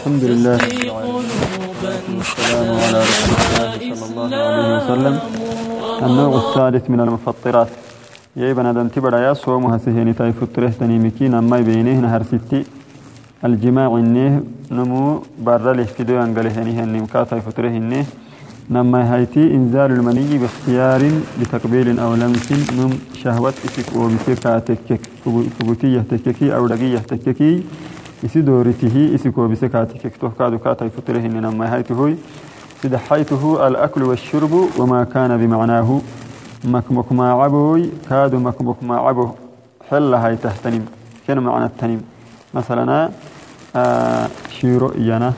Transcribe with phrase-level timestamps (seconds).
[0.00, 0.58] الحمد لله
[2.16, 5.14] والسلام على رسول الله صلى الله عليه وسلم.
[6.06, 7.70] النوع الثالث من المفطرات.
[8.40, 12.60] يا ابن آدم تبدا يا صوم هسهني تاي فطره تني مكين اما بينه نهر ستي.
[13.44, 14.42] الجماع انه
[14.72, 15.04] نمو
[15.46, 18.04] برا الاهتداء أنقله هني هني مكاتا فطره انه
[18.70, 21.02] نما هايتي إنزال المني باختيار
[21.40, 22.48] بتقبيل أو لمس
[22.78, 22.92] نم
[23.96, 25.02] وبسكا تكك
[25.56, 27.52] فبوتية تككي أو دقية تككي
[28.22, 32.14] isi dooritihi isi koobise kaatikektoh kaadu kaatay futirehini namai haytuhoy
[32.82, 36.02] sida haytuhu alaklu washurbu wama kana bimacnaahu
[36.74, 39.24] makmokmaacaboy kaadu makmokmaacabo
[39.90, 40.84] xella haytahtanim
[41.26, 42.00] ken macnatanim
[42.52, 42.98] masalana
[44.56, 45.32] shiiro iyana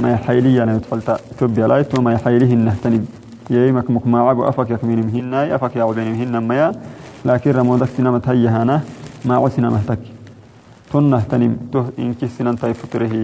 [0.00, 3.04] may xayliyana yutfalta ethiopia layto may xaylihinnahtanim
[3.56, 6.70] yey makmokmaacabo afak yakminim hinay afak yacbenim hinamaya
[7.24, 8.82] laakin ramodak sinamat hayahana
[9.24, 9.98] maaco sinamahtak
[10.92, 13.14] تنه تنم ته إنك سنن فطره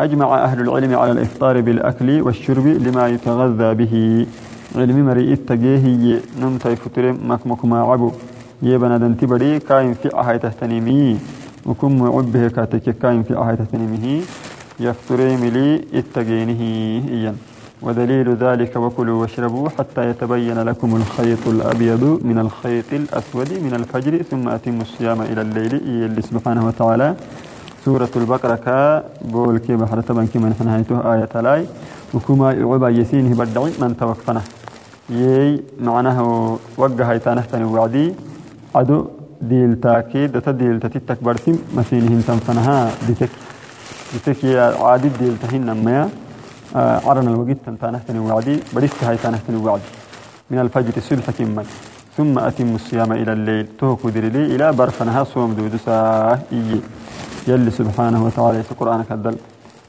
[0.00, 3.94] أجمع أهل العلم على الإفطار بالأكل والشرب لما يتغذى به.
[4.76, 8.10] علم مريء التجاهي نم فطر مكمك ما عبو.
[8.62, 11.18] يبنا دنتي بدي كاين في أهاي تهتنمي
[11.66, 14.20] وكم عبه كاتك كاين في أهاي تهتنمه
[14.80, 16.62] يفطر ملي التجينه
[17.14, 17.36] إيان
[17.82, 24.48] ودليل ذلك وكلوا واشربوا حتى يتبين لكم الخيط الأبيض من الخيط الأسود من الفجر ثم
[24.48, 25.74] أتموا الصيام إلى الليل.
[25.74, 27.14] اللي سبحانه وتعالى.
[27.84, 31.66] سورة البقرة كا بول كي بحر تبن كي من حنهايته آية لاي.
[32.14, 34.42] وكما يعبا يسينه بدعي من توقفنا
[35.10, 36.18] يي معناه
[36.76, 38.14] وقع هيتانه تاني وعدي.
[38.74, 39.06] عدو
[39.42, 42.90] ديل تاكيد تديل تتتك برسم مسينهن تنفنها.
[43.06, 43.32] ديتك
[44.12, 44.44] ديتك
[44.80, 46.08] عادي ديل تهن ميا.
[46.74, 49.18] عرنا الوقت تنتانهتني وعدي بريست هاي
[49.64, 49.82] وعدي.
[50.50, 51.64] من الفجر الصبح كمل
[52.16, 53.66] ثم أتم الصيام إلى الليل.
[53.78, 56.80] توكو لي إلى برفنها صوم دودسا إيه
[57.48, 59.36] يلي سبحانه وتعالى في القرآن كذل.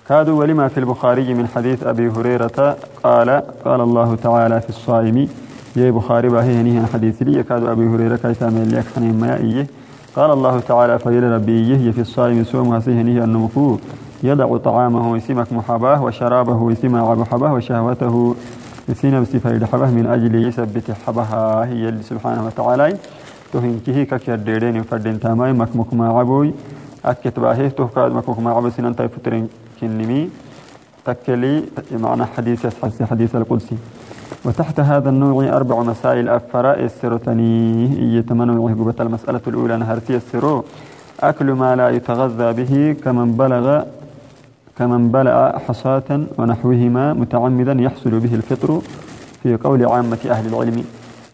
[0.09, 3.30] كادوا ولما في البخاري من حديث أبي هريرة قال
[3.66, 5.28] قال الله تعالى في الصائم.
[5.76, 7.43] يا بخاري باهي هنيه حديث لي.
[7.43, 9.66] كادوا أبي هريرة كيتام اللي أكثر ما
[10.16, 13.77] قال الله تعالى فيل ربي إيه في الصائم صوم هسيه هنيه النمكو.
[14.23, 18.36] يدع طعامه يسمك محباه وشرابه يسمى حباه وشهوته
[18.89, 21.66] يسين بسفيد حباه من أجل يثبت حبها.
[21.66, 22.98] هي اللي سبحانه وتعالى.
[23.54, 25.54] تهنكه ككير ديرين فردين تاماي.
[25.54, 26.54] مكمك ما عبوي
[27.06, 27.70] أكت باهي.
[27.70, 29.50] تهكاد مكمك ما عبو سنان تاي فترين
[29.82, 30.30] كنمي.
[31.05, 31.64] تكلي.
[31.92, 33.78] معنى حديث حديث القدسي.
[34.45, 36.30] وتحت هذا النوع أربع مسائل.
[36.30, 39.78] أفراء السيروتاني يتمنى وهجبة المسألة الأولى.
[39.78, 40.64] نهرتي السيرو
[41.20, 43.84] أكل ما لا يتغذى به كمن بلغ
[44.78, 48.82] كمن بلع حصاة ونحوهما متعمدا يحصل به الفطر
[49.44, 50.84] في قول عامة أهل العلم.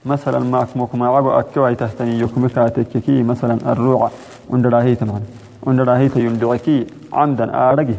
[0.06, 4.10] مثلا معك مكما عبو أكوي تهتني يكمكا تككي مثلا الروع
[4.54, 5.22] عند راهيت معنا
[5.68, 7.94] عند راهيت يندعكي عمدا آرقي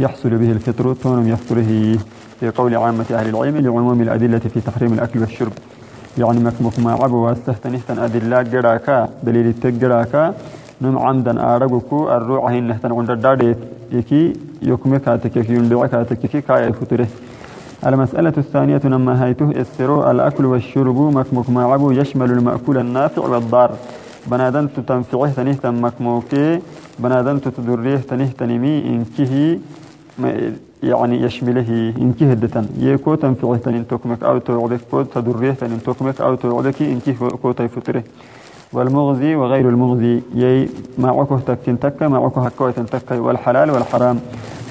[0.00, 1.98] يحصل به الفطر تونم يفطره.
[2.40, 5.52] في قول عامة أهل العلم لعموم الأدلة في تحريم الأكل والشرب.
[6.18, 10.34] يعني مكمك ما عبو واستهتنهتن أدلة جراكا دليل التجراكا
[10.82, 13.58] نم عمدا آرقكو الروع هنهتن عند الداريت
[13.92, 17.06] يكي يكمك هاتكك يندعك هاتكك كاي فتره
[17.86, 23.70] المسألة الثانية نما هيته السرو الأكل والشرب مكمك ما عبو يشمل المأكول النافع والضار.
[24.26, 26.60] بنادن تنفعه تنه مكموكي
[26.98, 29.58] بنادن تدريه تنه تنمي إنكه
[30.82, 32.66] يعني يشمله إنكه هدتن.
[32.78, 37.12] يكو تنفعه تنين تكمك أو توعدك كو تدريه تنين تكمك أو توعدك إنكه
[37.42, 38.02] كو تيفتره
[38.72, 44.20] والمغزي وغير المغزي يي معكه تكتن تكا معكه هكوة تكا والحلال والحرام.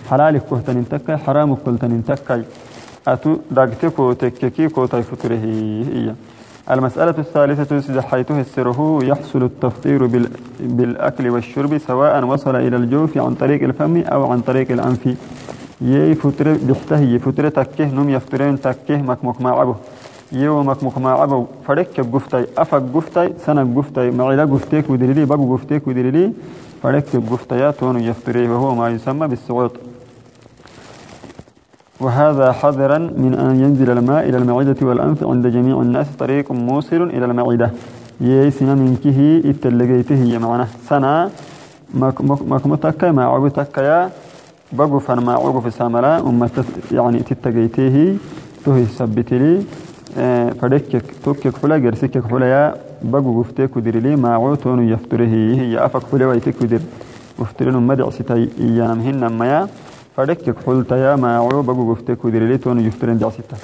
[0.09, 2.43] حلال كهتن تكا حرام كلتن تكا
[3.07, 6.13] أتو دقتكو تككي كو تيفتره هي.
[6.71, 10.05] المسألة الثالثة سدحيته السره يحصل التفطير
[10.59, 15.15] بالأكل والشرب سواء وصل إلى الجوف عن طريق الفم أو عن طريق الأنف.
[15.81, 19.75] يي فترة بيحتهي فترة تكه نم يفترين تكه مكمك معبه
[20.31, 26.33] يو مكمك معبه فرك قفتي أفق قفتي سنة قفتي معلا قفتيك ودليلي بقو قفتيك ودليلي
[26.83, 29.73] فرك قفتيات تون يفتري وهو ما يسمى بالسعوط.
[31.99, 37.25] وهذا حذرا من أن ينزل الماء إلى المعدة والأنف عند جميع الناس طريق موصل إلى
[37.25, 37.71] المعدة.
[38.21, 40.67] يسنا منكه اتلقيته معنا.
[40.89, 41.29] سنة
[42.53, 44.09] مكمتك ما عبتك يا
[44.73, 46.49] بقف ما عقف ساملا أما
[46.91, 48.17] يعني تتقيته
[48.65, 49.63] تهي سبت لي
[50.61, 56.25] فدكك توكك فلا جرسكك فلا يا بقو قفتك ودري ما عوتون يفتره هي أفك فلا
[56.27, 56.81] ويتك ودر
[57.39, 59.67] وفترن مدع ستي ينمهن ما يا
[60.17, 63.57] فدكك حلت يا ما عو بقو قفتك ودري تون يفترن دع ستة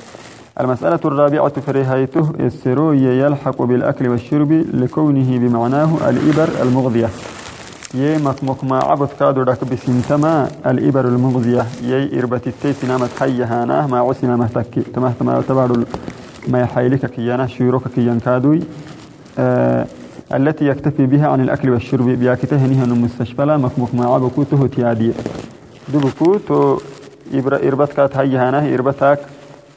[0.61, 7.09] المسألة الرابعة فريهايته السروي يلحق بالأكل والشرب لكونه بمعناه الإبر المغذية
[7.93, 13.87] يي مكمك ما عبد كادو دك بسنتما الإبر المغزية يي إربة التيس نامت حي هاناه
[13.87, 15.75] ما عسنا مهتكي تمه تما تبارو
[16.47, 18.59] ما يحيلك كيانا شيروك كيان كادوي
[19.39, 19.85] آه
[20.33, 25.11] التي يكتفي بها عن الأكل والشرب بياكته نهى المستشفى مكمك ما عبكو تهو تيادي.
[25.93, 26.77] دبكو تو
[27.33, 29.19] إبرة إربت كات هاي هاناه إربتك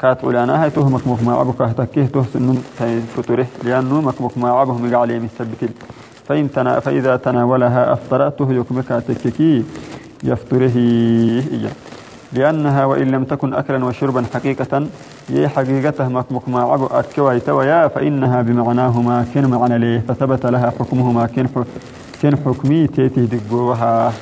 [0.01, 2.63] كات ولانا هاي توه مكمك ما عبك هتكيه توه سنن
[3.17, 5.71] فتره لأنه مكمك ما عبه مقع عليه مثبت
[6.29, 9.65] فإن تنا فإذا تناولها أفطرته يكمك تككي
[10.25, 11.73] يفطره إياه
[12.33, 14.87] لأنها وإن لم تكن أكلا وشربا حقيقة
[15.31, 21.27] يي حقيقته مكمك ما عبو أكوي تويا فإنها بمعناهما كن معنى ليه فثبت لها حكمهما
[21.27, 21.47] كن
[22.23, 24.13] كن حكمي تيتي دقوها.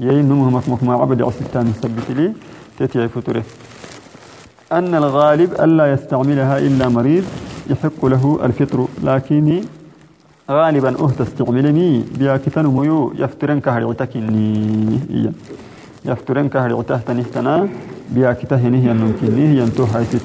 [0.00, 2.32] يي نمه مكمك ما عبد عسلتان مثبت لي
[2.78, 3.42] تيتي فطره
[4.72, 7.24] أن الغالب ألا يستعملها إلا مريض
[7.70, 9.60] يحق له الفطر لكن
[10.50, 12.04] غالبا أه تستعملني.
[12.18, 15.00] بيا كتن ميو يفترن كهرعتكني
[16.04, 17.68] يفترن كهرعته تنهتنا
[18.08, 20.18] biya kita hini hiyan nunki ni hiyan tu haisi